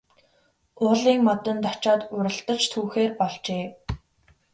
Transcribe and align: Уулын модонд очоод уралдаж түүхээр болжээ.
Уулын 0.83 1.19
модонд 1.27 1.63
очоод 1.71 2.01
уралдаж 2.15 2.61
түүхээр 2.71 3.11
болжээ. 3.19 3.65